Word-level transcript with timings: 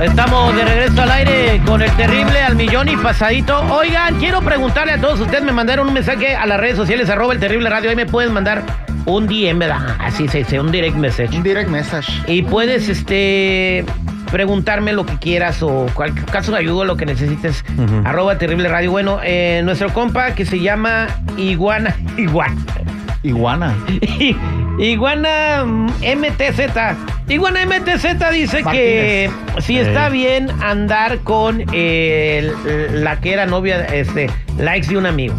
Estamos 0.00 0.54
de 0.54 0.64
regreso 0.64 1.02
al 1.02 1.10
aire 1.10 1.60
con 1.66 1.82
el 1.82 1.90
terrible 1.92 2.40
al 2.40 2.54
millón 2.54 2.88
y 2.88 2.96
pasadito. 2.96 3.58
Oigan, 3.72 4.18
quiero 4.20 4.40
preguntarle 4.42 4.92
a 4.92 5.00
todos 5.00 5.18
ustedes, 5.20 5.42
me 5.42 5.52
mandaron 5.52 5.88
un 5.88 5.94
mensaje 5.94 6.36
a 6.36 6.46
las 6.46 6.60
redes 6.60 6.76
sociales, 6.76 7.10
arroba 7.10 7.32
el 7.34 7.40
terrible 7.40 7.68
radio, 7.68 7.90
ahí 7.90 7.96
me 7.96 8.06
pueden 8.06 8.32
mandar 8.32 8.62
un 9.06 9.26
DM, 9.26 9.58
¿verdad? 9.58 9.96
Así 9.98 10.28
se 10.28 10.38
dice, 10.38 10.60
un 10.60 10.70
direct 10.70 10.96
message. 10.96 11.36
Un 11.36 11.42
direct 11.42 11.68
message. 11.68 12.12
Y 12.28 12.42
puedes, 12.42 12.88
este, 12.88 13.84
preguntarme 14.30 14.92
lo 14.92 15.04
que 15.04 15.16
quieras 15.18 15.62
o 15.62 15.86
cualquier 15.94 16.26
caso 16.26 16.52
de 16.52 16.58
ayuda, 16.58 16.84
lo 16.84 16.96
que 16.96 17.06
necesites. 17.06 17.64
Arroba 18.04 18.38
terrible 18.38 18.68
radio. 18.68 18.90
Bueno, 18.92 19.18
eh, 19.24 19.62
nuestro 19.64 19.92
compa 19.92 20.32
que 20.34 20.44
se 20.44 20.60
llama 20.60 21.08
Iguana, 21.36 21.96
Iguana. 22.16 22.56
Iguana. 23.22 23.74
Iguana 24.78 25.64
mm, 25.64 25.86
MTZ. 26.18 26.60
Iguana 27.28 27.60
MTZ 27.66 28.30
dice 28.32 28.62
que 28.70 29.30
si 29.58 29.78
está 29.78 30.08
bien 30.08 30.50
andar 30.62 31.18
con 31.18 31.64
eh, 31.72 32.52
el- 32.68 33.04
la 33.04 33.20
que 33.20 33.32
era 33.32 33.44
novia, 33.46 33.84
este, 33.86 34.30
la 34.56 34.76
ex 34.76 34.88
de 34.88 34.96
un 34.96 35.06
amigo. 35.06 35.34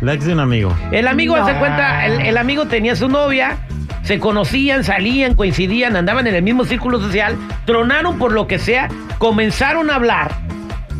La 0.00 0.14
ex 0.14 0.24
de 0.24 0.32
un 0.32 0.40
amigo. 0.40 0.74
El 0.90 1.06
amigo, 1.06 1.36
hace 1.36 1.54
cuenta, 1.58 2.06
el, 2.06 2.20
el 2.22 2.38
amigo 2.38 2.66
tenía 2.66 2.96
su 2.96 3.08
novia, 3.08 3.58
se 4.02 4.18
conocían, 4.18 4.82
salían, 4.82 5.34
coincidían, 5.34 5.94
andaban 5.94 6.26
en 6.26 6.34
el 6.34 6.42
mismo 6.42 6.64
círculo 6.64 6.98
social, 6.98 7.36
tronaron 7.66 8.18
por 8.18 8.32
lo 8.32 8.46
que 8.46 8.58
sea, 8.58 8.88
comenzaron 9.18 9.90
a 9.90 9.96
hablar 9.96 10.32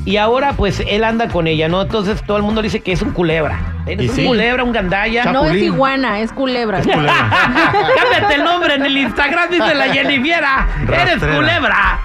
y 0.04 0.18
ahora 0.18 0.52
pues 0.52 0.82
él 0.86 1.02
anda 1.04 1.28
con 1.28 1.46
ella, 1.46 1.68
¿no? 1.68 1.80
Entonces 1.82 2.22
todo 2.22 2.36
el 2.36 2.42
mundo 2.42 2.60
dice 2.60 2.80
que 2.80 2.92
es 2.92 3.00
un 3.00 3.12
culebra. 3.12 3.58
Eres 3.86 4.06
Y 4.06 4.08
un 4.10 4.14
sí. 4.16 4.26
culebra, 4.26 4.62
un 4.64 4.72
gandalla. 4.72 5.24
Chap- 5.24 5.32
No 5.32 5.44
es 5.46 5.56
iguana, 5.62 6.20
es 6.20 6.32
culebra. 6.32 6.80
Cámbiate 6.84 8.34
el 8.34 8.44
nombre 8.44 8.74
en 8.74 8.84
el 8.84 8.96
Instagram, 8.96 9.50
dice 9.50 9.74
la 9.74 9.84
Jennifiera. 9.92 10.68
Eres 10.82 11.10
Rastrera. 11.20 11.36
culebra. 11.36 12.00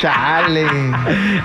Chale. 0.00 0.66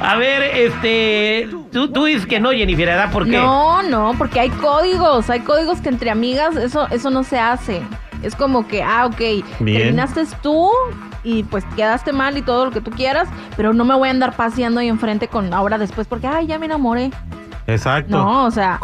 A 0.01 0.15
ver, 0.15 0.43
este, 0.43 1.49
tú, 1.71 1.87
tú 1.91 2.05
dices 2.05 2.25
que 2.25 2.39
no, 2.39 2.51
Jennifiera, 2.51 2.95
¿verdad? 2.95 3.11
¿Por 3.11 3.25
qué? 3.25 3.37
No, 3.37 3.81
no, 3.83 4.13
porque 4.17 4.39
hay 4.39 4.49
códigos, 4.49 5.29
hay 5.29 5.39
códigos 5.41 5.81
que 5.81 5.89
entre 5.89 6.09
amigas 6.11 6.55
eso, 6.55 6.87
eso 6.91 7.09
no 7.09 7.23
se 7.23 7.39
hace. 7.39 7.81
Es 8.21 8.35
como 8.35 8.67
que, 8.67 8.83
ah, 8.83 9.05
ok, 9.05 9.19
Bien. 9.59 9.79
terminaste 9.81 10.23
tú 10.41 10.69
y 11.23 11.43
pues 11.43 11.65
quedaste 11.75 12.13
mal 12.13 12.37
y 12.37 12.41
todo 12.41 12.65
lo 12.65 12.71
que 12.71 12.79
tú 12.81 12.91
quieras, 12.91 13.27
pero 13.57 13.73
no 13.73 13.83
me 13.85 13.95
voy 13.95 14.07
a 14.09 14.11
andar 14.11 14.33
paseando 14.35 14.79
ahí 14.79 14.87
enfrente 14.87 15.27
con 15.27 15.53
ahora 15.53 15.77
después 15.77 16.07
porque, 16.07 16.27
ay, 16.27 16.47
ya 16.47 16.57
me 16.59 16.65
enamoré. 16.67 17.11
Exacto. 17.67 18.11
No, 18.17 18.45
o 18.45 18.51
sea, 18.51 18.79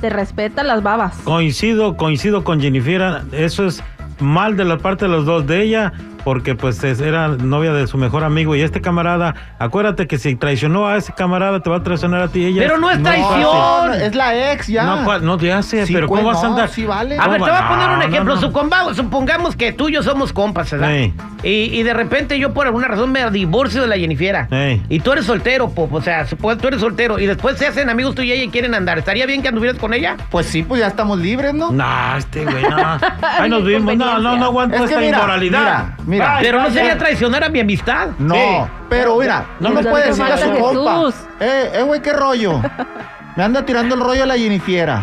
se 0.00 0.10
respeta 0.10 0.62
las 0.62 0.82
babas. 0.82 1.16
coincido, 1.24 1.96
coincido 1.96 2.44
con 2.44 2.60
Jennifer. 2.60 3.22
Eso 3.32 3.66
es 3.66 3.82
mal 4.18 4.56
de 4.56 4.64
la 4.64 4.78
parte 4.78 5.04
de 5.06 5.10
los 5.10 5.26
dos. 5.26 5.46
De 5.46 5.62
ella, 5.62 5.92
porque 6.24 6.54
pues 6.54 6.82
es- 6.84 7.00
era 7.00 7.28
novia 7.28 7.72
de 7.72 7.86
su 7.86 7.96
mejor 7.98 8.24
amigo. 8.24 8.54
Y 8.56 8.62
este 8.62 8.80
camarada, 8.80 9.34
acuérdate 9.58 10.06
que 10.06 10.18
si 10.18 10.34
traicionó 10.36 10.86
a 10.86 10.96
ese 10.96 11.12
camarada, 11.12 11.60
te 11.60 11.70
va 11.70 11.76
a 11.76 11.82
traicionar 11.82 12.22
a 12.22 12.28
ti. 12.28 12.44
Ella 12.44 12.62
Pero 12.62 12.78
no 12.78 12.90
es 12.90 13.02
traición. 13.02 13.40
No, 13.42 13.92
es 13.92 14.14
la 14.14 14.52
ex 14.52 14.66
ya. 14.68 14.84
No, 14.84 15.18
no, 15.20 15.38
ya 15.38 15.62
sé, 15.62 15.86
Sí, 15.86 15.94
pero 15.94 16.06
pues, 16.08 16.20
¿cómo 16.20 16.32
vas 16.32 16.42
a 16.42 16.46
no, 16.48 16.54
andar? 16.54 16.68
sí 16.68 16.84
vale. 16.84 17.18
A 17.18 17.28
ver, 17.28 17.42
te 17.42 17.50
voy 17.50 17.58
a 17.58 17.68
poner 17.68 17.88
un 17.90 18.02
ejemplo. 18.02 18.34
no, 18.34 18.40
no. 18.40 18.94
Supongamos, 18.94 19.56
que 19.56 19.72
tú 19.72 19.88
y 19.88 19.92
yo 19.94 20.02
somos 20.02 20.32
compas, 20.32 20.70
¿verdad? 20.70 20.90
Sí. 20.94 21.14
Y, 21.42 21.78
y 21.78 21.82
de 21.82 21.94
repente 21.94 22.38
yo 22.38 22.52
por 22.52 22.66
alguna 22.66 22.86
razón 22.88 23.10
me 23.12 23.28
divorcio 23.30 23.80
de 23.82 23.86
la 23.88 23.96
Jennifiera. 23.96 24.48
Sí. 24.50 24.82
Y 24.88 25.00
tú 25.00 25.12
eres 25.12 25.24
soltero, 25.26 25.70
Pop. 25.70 25.92
O 25.92 26.00
sea, 26.02 26.24
tú 26.26 26.68
eres 26.68 26.80
soltero. 26.80 27.18
Y 27.18 27.26
después 27.26 27.56
se 27.58 27.66
hacen 27.66 27.88
amigos 27.90 28.14
tú 28.14 28.22
y 28.22 28.32
ella 28.32 28.44
y 28.44 28.48
quieren 28.48 28.74
andar. 28.74 28.98
¿Estaría 28.98 29.26
bien 29.26 29.42
que 29.42 29.48
anduvieras 29.48 29.78
con 29.78 29.94
ella? 29.94 30.16
Pues 30.30 30.46
sí, 30.46 30.62
pues 30.62 30.80
ya 30.80 30.86
estamos 30.88 31.18
libres, 31.18 31.54
¿no? 31.54 31.70
No, 31.72 32.16
este 32.16 32.44
güey, 32.44 32.62
no. 32.64 32.76
Ahí 33.38 33.48
nos 33.50 33.64
vimos. 33.64 33.96
No, 33.96 34.18
no, 34.18 34.36
no 34.36 34.44
aguanto 34.44 34.76
Es 34.76 34.82
que 34.82 34.86
esta 34.88 35.00
mira, 35.00 35.18
inmoralidad. 35.18 35.60
mira, 35.60 35.96
mira. 36.10 36.36
Ay, 36.36 36.44
Pero 36.44 36.60
no 36.62 36.70
sería 36.70 36.98
traicionar 36.98 37.42
a 37.44 37.48
mi 37.48 37.60
amistad. 37.60 38.08
No, 38.18 38.34
Sí. 38.34 38.40
pero 38.90 39.16
mira, 39.18 39.46
no 39.60 39.80
ya 39.80 39.90
puede 39.90 40.02
te 40.04 40.10
decir 40.10 40.24
a 40.24 40.36
su 40.36 40.50
compa. 40.52 41.08
Eh, 41.40 41.70
eh, 41.74 41.82
güey, 41.82 42.02
qué 42.02 42.12
rollo. 42.12 42.60
Me 43.36 43.44
anda 43.44 43.64
tirando 43.64 43.94
el 43.94 44.00
rollo 44.02 44.24
a 44.24 44.26
la 44.26 44.36
Jennifiera. 44.36 45.02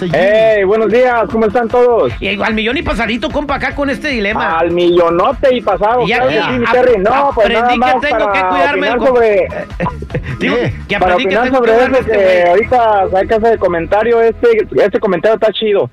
Sí. 0.01 0.09
¡Hey! 0.15 0.63
Buenos 0.63 0.91
días, 0.91 1.25
¿cómo 1.31 1.45
están 1.45 1.67
todos? 1.67 2.11
Y 2.19 2.41
al 2.41 2.55
millón 2.55 2.75
y 2.75 2.81
pasadito, 2.81 3.29
compa, 3.29 3.55
acá 3.57 3.75
con 3.75 3.87
este 3.87 4.07
dilema. 4.07 4.57
Al 4.57 4.71
millonote 4.71 5.53
y 5.55 5.61
pasado. 5.61 6.01
Y 6.01 6.07
ya 6.07 6.21
claro 6.27 6.55
sí, 6.57 6.63
Terry. 6.71 6.97
No, 7.03 7.29
pues 7.35 7.45
aprendí 7.45 7.77
nada 7.77 7.93
más 7.93 7.93
que 8.01 8.07
tengo 8.07 8.31
que 8.31 8.39
cuidarme 8.41 8.89
opinar 8.89 8.97
el- 8.97 9.05
sobre, 9.05 9.47
Digo, 10.39 10.55
¿Qué? 10.55 10.73
que 10.87 10.97
para 10.99 11.13
aprendí 11.13 11.35
que 11.35 11.41
tengo 11.41 11.57
sobre 11.57 11.71
que 11.71 11.83
eso, 11.83 11.91
que 11.93 11.99
este 11.99 12.49
ahorita 12.49 13.09
saca 13.11 13.35
ese 13.35 13.57
comentario, 13.59 14.21
este, 14.21 14.67
este 14.83 14.99
comentario 14.99 15.35
está 15.35 15.53
chido. 15.53 15.91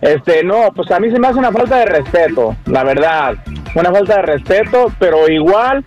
Este, 0.00 0.44
no, 0.44 0.70
pues 0.74 0.88
a 0.92 1.00
mí 1.00 1.10
se 1.10 1.18
me 1.18 1.26
hace 1.26 1.38
una 1.40 1.50
falta 1.50 1.78
de 1.78 1.86
respeto, 1.86 2.54
la 2.66 2.84
verdad. 2.84 3.34
Una 3.74 3.90
falta 3.90 4.14
de 4.16 4.22
respeto, 4.22 4.92
pero 5.00 5.28
igual, 5.28 5.82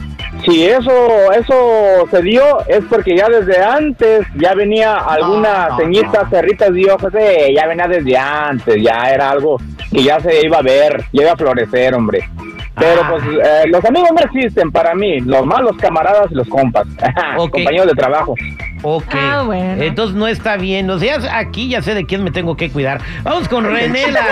si 0.46 0.66
eso, 0.66 1.32
eso 1.34 2.08
se 2.12 2.22
dio, 2.22 2.44
es 2.68 2.82
porque 2.90 3.16
ya 3.16 3.28
desde 3.30 3.64
antes 3.64 4.26
ya 4.36 4.54
venía 4.54 4.96
alguna 4.98 5.70
no, 5.70 5.78
ceñita, 5.78 6.24
no. 6.24 6.30
cerritas 6.30 6.74
de 6.74 6.92
ojos, 6.92 7.14
eh, 7.18 7.54
ya 7.56 7.68
venía 7.68 7.88
desde 7.88 8.18
antes, 8.18 8.76
ya 8.82 9.10
era 9.12 9.30
algo 9.32 9.58
que 9.92 10.04
ya 10.04 10.20
se 10.20 10.46
iba 10.46 10.58
a 10.58 10.62
ver, 10.62 11.04
ya 11.14 11.22
iba 11.24 11.32
a 11.32 11.38
florecer, 11.38 11.94
hombre. 11.96 12.30
Pero 12.76 13.02
Ah. 13.04 13.08
pues 13.12 13.24
eh, 13.24 13.68
los 13.68 13.86
amigos 13.86 14.10
no 14.14 14.20
existen 14.22 14.72
para 14.72 14.96
mí, 14.96 15.20
los 15.22 15.46
malos 15.46 15.78
camaradas 15.78 16.32
y 16.32 16.36
los 16.36 16.48
compas, 16.48 16.88
Ok. 17.38 17.52
compañeros 17.52 17.88
de 17.88 17.94
trabajo. 17.94 18.34
Ok. 18.82 19.14
Ah, 19.14 19.44
bueno. 19.46 19.82
Entonces 19.82 20.14
no 20.16 20.28
está 20.28 20.58
bien. 20.58 20.90
O 20.90 21.00
sea, 21.00 21.38
aquí 21.38 21.70
ya 21.70 21.82
sé 21.82 21.94
de 21.94 22.06
quién 22.06 22.22
me 22.22 22.32
tengo 22.32 22.58
que 22.58 22.70
cuidar. 22.70 23.00
Vamos 23.24 23.48
con 23.48 23.64
René, 23.64 24.12
la, 24.12 24.26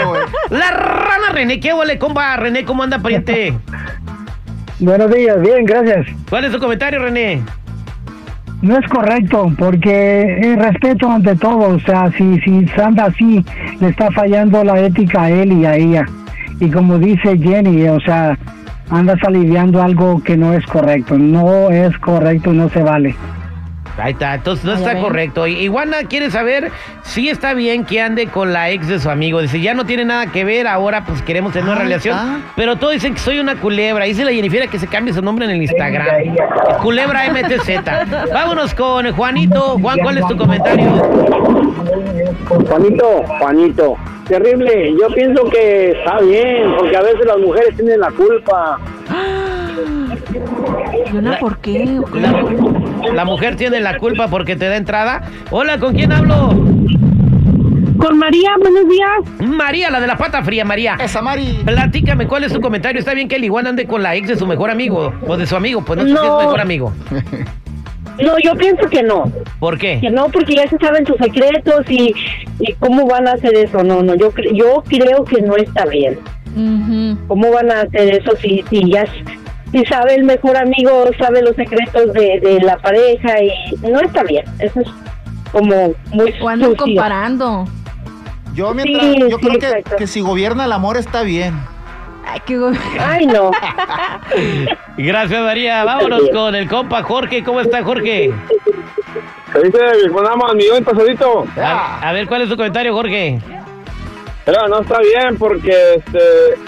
la 0.50 0.72
rana 0.72 1.30
René. 1.31 1.62
¿Qué 1.62 1.72
huele, 1.72 1.98
compa? 1.98 2.36
René, 2.36 2.66
¿cómo 2.66 2.84
anda, 2.84 3.00
pariente? 3.00 3.54
Buenos 4.81 5.12
días, 5.13 5.39
bien, 5.39 5.63
gracias. 5.63 6.07
¿Cuál 6.28 6.45
es 6.45 6.51
tu 6.51 6.57
comentario, 6.57 6.98
René? 6.98 7.39
No 8.63 8.80
es 8.80 8.88
correcto, 8.89 9.54
porque 9.56 10.39
el 10.42 10.57
respeto 10.57 11.07
ante 11.07 11.36
todo, 11.36 11.75
o 11.75 11.80
sea, 11.81 12.12
si, 12.18 12.39
si 12.42 12.66
anda 12.81 13.06
así, 13.06 13.45
le 13.80 13.89
está 13.89 14.10
fallando 14.10 14.63
la 14.63 14.80
ética 14.80 15.24
a 15.24 15.30
él 15.30 15.54
y 15.54 15.66
a 15.66 15.75
ella. 15.75 16.07
Y 16.60 16.72
como 16.72 16.98
dice 16.98 17.38
Jenny, 17.38 17.88
o 17.89 18.00
sea, 18.00 18.36
andas 18.89 19.19
aliviando 19.24 19.83
algo 19.83 20.19
que 20.24 20.36
no 20.36 20.51
es 20.51 20.66
correcto, 20.66 21.16
no 21.16 21.69
es 21.69 21.95
correcto, 22.00 22.51
no 22.51 22.68
se 22.69 22.81
vale. 22.81 23.16
Ahí 23.98 24.14
está, 24.14 24.36
entonces 24.36 24.66
no 24.66 24.74
está 24.74 24.94
ven. 24.94 25.04
correcto. 25.04 25.48
Y- 25.48 25.58
Iguana 25.60 25.98
quiere 26.10 26.32
saber 26.32 26.72
si 27.04 27.30
está 27.30 27.54
bien 27.54 27.86
que 27.86 28.02
ande 28.02 28.28
con 28.28 28.54
la 28.54 28.70
ex 28.70 28.88
de 28.88 29.00
su 29.00 29.10
amigo. 29.10 29.42
Dice, 29.42 29.60
ya 29.62 29.74
no 29.74 29.86
tiene 29.86 30.06
nada 30.06 30.28
que 30.28 30.44
ver, 30.44 30.68
ahora 30.68 31.04
pues 31.06 31.22
queremos 31.22 31.54
tener 31.54 31.70
una 31.70 31.80
Ah, 31.80 31.84
relación. 31.84 32.44
Pero 32.56 32.78
todos 32.78 32.94
dicen 32.94 33.14
que 33.14 33.20
soy 33.20 33.40
una 33.40 33.56
culebra. 33.56 34.06
Dice 34.06 34.24
la 34.26 34.32
Jennifer 34.32 34.68
que 34.70 34.80
se 34.80 34.88
cambie 34.88 35.14
su 35.14 35.22
nombre 35.22 35.46
en 35.46 35.52
el 35.52 35.62
Instagram. 35.62 36.08
Culebra 36.82 37.24
MTZ. 37.32 37.70
Vámonos 38.34 38.74
con 38.74 39.12
Juanito. 39.14 39.78
Juan, 39.80 40.00
¿cuál 40.02 40.18
es 40.18 40.28
tu 40.28 40.38
comentario? 40.38 40.90
Juanito, 42.68 43.24
Juanito, 43.40 43.96
terrible. 44.28 44.94
Yo 45.00 45.08
pienso 45.14 45.44
que 45.46 45.92
está 45.92 46.20
bien, 46.20 46.74
porque 46.78 46.98
a 46.98 47.02
veces 47.02 47.26
las 47.26 47.38
mujeres 47.38 47.76
tienen 47.76 48.00
la 48.00 48.10
culpa. 48.12 48.80
¿Y 51.12 51.16
una 51.18 51.38
por 51.40 51.58
qué? 51.60 52.00
¿O 52.00 52.06
qué? 52.06 52.20
La, 52.22 52.32
la 53.13 53.25
mujer 53.25 53.56
tiene 53.56 53.80
la 53.80 53.98
culpa 53.98 54.27
porque 54.27 54.56
te 54.56 54.68
da 54.68 54.77
entrada. 54.77 55.21
Hola, 55.50 55.77
¿con 55.80 55.94
quién 55.95 56.12
hablo? 56.12 56.50
Con 57.98 58.18
María, 58.18 58.50
buenos 58.59 58.89
días. 58.89 59.48
María, 59.48 59.92
la 59.92 60.00
de 60.00 60.07
la 60.07 60.18
pata 60.18 60.42
fría, 60.44 60.65
María. 60.65 60.98
Esa 61.00 61.21
Mari. 61.21 61.59
Platícame, 61.65 62.25
¿cuál 62.27 62.44
es 62.44 62.53
tu 62.53 62.59
comentario? 62.59 63.00
¿Está 63.00 63.13
bien 63.13 63.27
que 63.27 63.36
el 63.36 63.44
iguana 63.44 63.69
ande 63.69 63.86
con 63.86 64.01
la 64.01 64.15
ex 64.15 64.27
de 64.27 64.36
su 64.36 64.48
mejor 64.48 64.71
amigo? 64.71 65.13
O 65.27 65.38
de 65.38 65.45
su 65.45 65.56
amigo, 65.56 65.83
pues 65.86 65.98
no 65.98 66.03
sé 66.06 66.09
si 66.09 66.15
es 66.15 66.21
No. 66.24 66.38
mejor 66.39 66.62
amigo. 66.62 66.94
No, 68.21 68.33
yo 68.44 68.53
pienso 68.56 68.88
que 68.89 69.01
no. 69.01 69.31
¿Por 69.57 69.77
Que 69.80 69.98
qué? 70.01 70.09
no, 70.12 70.27
porque 70.27 70.53
ya 70.56 70.68
se 70.68 70.77
saben 70.77 71.06
sus 71.07 71.15
secretos 71.18 71.89
y, 71.89 72.13
y 72.59 72.74
cómo 72.74 73.07
van 73.07 73.27
a 73.27 73.31
hacer 73.31 73.56
eso. 73.56 73.83
No, 73.83 74.03
no, 74.03 74.13
yo, 74.15 74.31
yo 74.53 74.83
creo 74.88 75.24
que 75.24 75.42
no 75.42 75.56
está 75.56 75.86
bien. 75.86 76.19
¿Cómo 77.27 77.51
van 77.51 77.71
a 77.71 77.81
hacer 77.81 78.13
eso 78.15 78.36
si, 78.36 78.63
si 78.69 78.92
ya 78.92 79.06
si 79.72 79.86
sabe 79.86 80.16
el 80.16 80.24
mejor 80.24 80.58
amigo, 80.58 81.06
sabe 81.20 81.42
los 81.42 81.56
secretos 81.56 82.14
de, 82.14 82.40
de 82.42 82.60
la 82.62 82.78
pareja 82.78 83.42
y 83.42 83.52
no 83.90 84.00
está 84.02 84.24
bien? 84.24 84.44
Eso 84.60 84.82
es 84.82 84.88
como 85.52 85.94
muy 86.12 86.34
O 86.42 86.50
andan 86.50 86.76
comparando. 86.76 87.66
Yo 88.54 88.74
mientras, 88.74 89.06
Sí, 89.06 89.20
yo 89.20 89.38
sí, 89.38 89.48
creo 89.48 89.60
que, 89.60 89.96
que 89.96 90.08
si 90.08 90.20
gobierna 90.22 90.66
el 90.66 90.72
amor 90.74 90.98
está 90.98 91.24
bien. 91.24 91.56
Ay, 92.26 92.40
qué 92.46 92.58
Ay, 93.00 93.26
no. 93.26 93.52
Gracias, 94.98 95.42
María. 95.42 95.84
Vámonos 95.84 96.22
con 96.32 96.56
el 96.56 96.68
compa 96.68 97.04
Jorge. 97.04 97.44
¿Cómo 97.44 97.62
está, 97.62 97.84
Jorge? 97.84 98.32
¿Qué 99.54 99.60
dice 99.64 99.80
mi 100.08 100.56
millón 100.56 100.84
pasadito? 100.84 101.46
A, 101.58 102.10
a 102.10 102.14
ver, 102.14 102.28
¿cuál 102.28 102.44
es 102.44 102.50
tu 102.50 102.56
comentario, 102.56 102.94
Jorge? 102.94 103.40
Pero 104.51 104.68
no 104.68 104.81
está 104.81 105.00
bien 105.00 105.38
porque 105.38 105.71
este, 105.95 106.19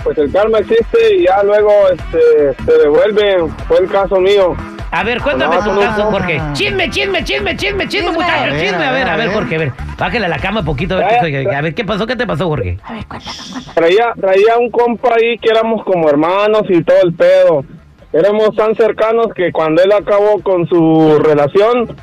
pues 0.05 0.17
el 0.17 0.31
karma 0.31 0.59
existe 0.59 1.15
y 1.17 1.25
ya 1.25 1.43
luego 1.43 1.69
este, 1.91 2.53
se 2.65 2.77
devuelve. 2.77 3.43
Fue 3.67 3.79
el 3.79 3.89
caso 3.89 4.21
mío. 4.21 4.55
A 4.91 5.03
ver, 5.03 5.19
cuéntame 5.19 5.57
tu 5.57 5.77
caso. 5.77 6.03
Jorge. 6.05 6.39
Chisme, 6.53 6.89
chisme, 6.89 7.21
chisme, 7.25 7.53
chisme, 7.57 7.85
chisme, 7.85 7.87
Chisme. 7.89 8.11
muchachos, 8.13 8.35
A 8.39 8.45
ver, 8.55 8.61
chisme. 8.61 8.85
a 8.85 8.91
ver, 8.93 9.09
a 9.09 9.17
ver. 9.17 9.29
Jorge, 9.33 9.55
a 9.55 9.59
ver. 9.59 9.71
Bájale 9.99 10.25
a 10.27 10.29
la 10.29 10.39
cama 10.39 10.61
un 10.61 10.65
poquito. 10.65 10.95
A 10.95 10.99
ver, 10.99 11.47
a 11.55 11.61
ver, 11.61 11.73
¿qué 11.75 11.83
pasó? 11.83 12.07
¿Qué 12.07 12.15
te 12.15 12.25
pasó, 12.25 12.47
Jorge? 12.47 12.77
A 12.85 12.93
ver, 12.93 13.05
cuéntanos, 13.05 13.49
cuéntanos. 13.51 13.75
Traía, 13.75 14.13
traía 14.21 14.57
un 14.57 14.69
compa 14.71 15.15
ahí 15.15 15.37
que 15.39 15.49
éramos 15.49 15.83
como 15.83 16.07
hermanos 16.07 16.61
y 16.69 16.81
todo 16.83 17.01
el 17.03 17.13
pedo. 17.13 17.65
Éramos 18.13 18.55
tan 18.55 18.75
cercanos 18.75 19.27
que 19.35 19.51
cuando 19.51 19.83
él 19.83 19.91
acabó 19.91 20.41
con 20.41 20.65
su 20.69 21.19
relación, 21.21 21.93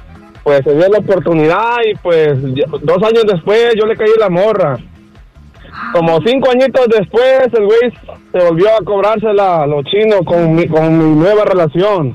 pues 0.43 0.61
se 0.63 0.75
dio 0.75 0.89
la 0.91 0.99
oportunidad 0.99 1.77
y 1.91 1.95
pues 1.95 2.37
dos 2.83 3.03
años 3.03 3.25
después 3.27 3.73
yo 3.77 3.87
le 3.87 3.97
caí 3.97 4.11
la 4.19 4.29
morra. 4.29 4.77
Como 5.93 6.21
cinco 6.25 6.51
añitos 6.51 6.87
después 6.89 7.49
el 7.53 7.65
güey 7.65 7.93
se 8.33 8.39
volvió 8.47 8.69
a 8.77 8.85
cobrársela 8.85 9.63
a 9.63 9.67
los 9.67 9.85
chinos 9.85 10.21
con 10.25 10.55
mi, 10.55 10.67
con 10.69 10.97
mi 10.99 11.17
nueva 11.21 11.45
relación. 11.45 12.15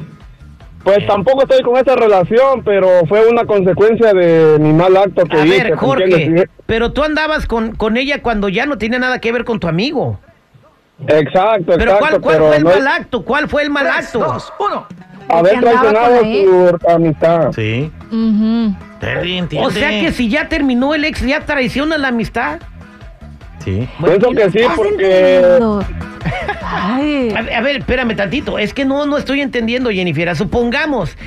Pues 0.84 1.06
tampoco 1.08 1.42
estoy 1.44 1.64
con 1.64 1.76
esa 1.78 1.96
relación, 1.96 2.64
pero 2.64 2.88
fue 3.08 3.28
una 3.28 3.44
consecuencia 3.46 4.14
de 4.14 4.58
mi 4.60 4.72
mal 4.72 4.96
acto 4.96 5.26
que 5.26 5.36
A 5.38 5.46
hice. 5.46 5.58
ver, 5.64 5.72
¿me 5.72 5.78
Jorge, 5.78 6.48
pero 6.68 6.92
tú 6.94 7.04
andabas 7.04 7.48
con, 7.48 7.76
con 7.76 7.98
ella 7.98 8.22
cuando 8.22 8.50
ya 8.50 8.66
no 8.68 8.78
tenía 8.78 9.00
nada 9.00 9.20
que 9.20 9.32
ver 9.32 9.46
con 9.46 9.60
tu 9.60 9.68
amigo. 9.68 10.20
Exacto, 11.08 11.74
Pero 11.78 11.94
exacto. 11.94 12.00
¿cuál, 12.00 12.22
cuál 12.22 12.36
pero 12.36 12.48
fue 12.48 12.58
el 12.58 12.64
no- 12.64 12.70
mal 12.70 12.88
acto? 12.88 13.26
¿Cuál 13.26 13.50
fue 13.50 13.64
el 13.64 13.70
mal 13.72 13.88
acto? 13.88 14.38
haber 15.28 15.52
que 15.54 15.58
andaba 15.58 15.82
traicionado 15.82 16.22
su 16.80 16.88
amistad. 16.90 17.52
Sí. 17.54 17.92
Entiende. 19.02 19.60
O 19.66 19.70
sea 19.72 19.90
que 19.90 20.12
si 20.12 20.30
ya 20.30 20.48
terminó 20.50 20.94
el 20.94 21.04
ex, 21.04 21.22
ya 21.26 21.42
traiciona 21.42 21.98
la 21.98 22.10
amistad. 22.10 22.60
Sí. 23.66 23.88
Pienso 24.04 24.30
que 24.30 24.50
sí, 24.52 24.60
¿Estás 24.60 24.76
porque? 24.78 25.60
Ay. 26.64 27.34
A, 27.36 27.42
ver, 27.42 27.54
a 27.56 27.62
ver, 27.62 27.76
espérame 27.78 28.16
tantito. 28.16 28.58
Es 28.60 28.74
que 28.74 28.86
no, 28.86 29.06
no 29.06 29.18
estoy 29.18 29.42
entendiendo, 29.42 29.90
Jennifer. 29.90 30.36
Supongamos 30.36 31.18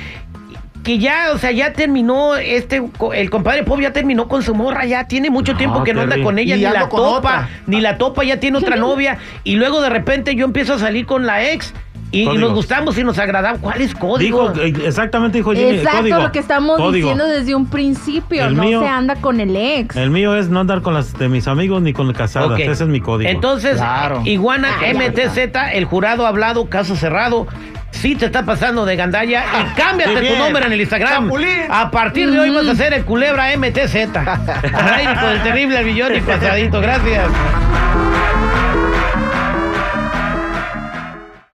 que 0.83 0.97
ya, 0.97 1.31
o 1.33 1.37
sea, 1.37 1.51
ya 1.51 1.73
terminó 1.73 2.35
este, 2.37 2.81
co- 2.97 3.13
el 3.13 3.29
compadre 3.29 3.63
Pop 3.63 3.79
ya 3.81 3.91
terminó 3.91 4.27
con 4.29 4.41
su 4.43 4.55
morra, 4.55 4.85
ya 4.85 5.07
tiene 5.07 5.29
mucho 5.29 5.51
No, 5.51 5.57
tiempo 5.57 5.83
que 5.83 5.93
no 5.93 6.01
anda 6.01 6.21
con 6.23 6.39
ella, 6.39 6.55
Y 6.55 6.59
ni 6.59 6.63
la 6.63 6.87
topa, 6.87 7.01
otra. 7.17 7.49
ni 7.67 7.81
la 7.81 7.97
topa, 7.97 8.23
ya 8.23 8.39
tiene 8.39 8.57
otra 8.57 8.75
novia, 8.77 9.17
y 9.43 9.55
luego 9.55 9.81
de 9.81 9.89
repente 9.89 10.35
yo 10.35 10.45
empiezo 10.45 10.75
a 10.75 10.79
salir 10.79 11.05
con 11.05 11.25
la 11.25 11.43
ex 11.51 11.73
y, 12.11 12.25
nos 12.25 12.53
gustamos 12.53 12.97
y 12.97 13.03
nos 13.03 13.17
agradamos. 13.19 13.59
¿Cuál 13.61 13.81
es 13.81 13.93
código? 13.93 14.49
Dijo, 14.49 14.61
eh, 14.61 14.73
exactamente 14.87 15.37
dijo 15.37 15.51
Jimmy, 15.53 15.77
Exacto, 15.77 15.99
código. 15.99 16.19
lo 16.19 16.31
que 16.31 16.39
estamos 16.39 16.77
Código. 16.77 16.93
diciendo 17.09 17.25
desde 17.27 17.55
un 17.55 17.67
principio. 17.69 18.45
El 18.45 18.55
no 18.55 18.63
mío- 18.63 18.81
se 18.81 18.87
anda 18.87 19.15
con 19.15 19.39
el 19.39 19.55
ex. 19.55 19.95
El 19.95 20.09
mío 20.09 20.35
es 20.35 20.49
no 20.49 20.59
andar 20.59 20.81
con 20.81 20.93
las 20.93 21.13
de 21.17 21.29
mis 21.29 21.47
amigos 21.47 21.81
ni 21.81 21.93
con 21.93 22.11
casadas. 22.13 22.51
Ok. 22.51 22.59
Ese 22.59 22.83
es 22.83 22.89
mi 22.89 22.99
código. 23.01 23.29
Entonces, 23.29 23.75
Claro. 23.77 24.21
Iguana 24.25 24.69
MTZ, 24.93 25.37
el 25.73 25.85
jurado 25.85 26.25
ha 26.25 26.29
hablado, 26.29 26.67
caso 26.69 26.95
cerrado. 26.95 27.47
Sí 27.91 28.15
te 28.15 28.27
está 28.27 28.45
pasando 28.45 28.85
de 28.85 28.95
gandalla 28.95 29.43
y 29.61 29.75
cámbiate 29.79 30.21
Sí, 30.21 30.27
tu 30.33 30.37
nombre 30.37 30.65
en 30.65 30.73
el 30.73 30.79
Instagram. 30.81 31.23
Chapulín. 31.25 31.49
A 31.69 31.89
partir 31.89 32.29
de 32.31 32.39
hoy 32.39 32.49
vas 32.51 32.67
a 32.67 32.75
ser 32.75 32.93
el 32.93 33.03
culebra 33.03 33.51
MTZ. 33.57 33.95
Ay, 34.15 35.05
con 35.19 35.29
el 35.31 35.41
terrible 35.43 35.83
billón 35.83 36.15
y 36.15 36.21
pasadito. 36.21 36.79
Gracias. 36.81 37.27